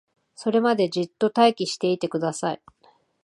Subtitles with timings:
[0.33, 2.61] それまでじっと待機していてください